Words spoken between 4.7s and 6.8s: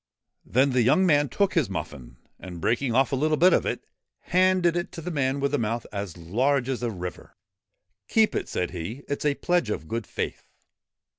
it to the man with the mouth as large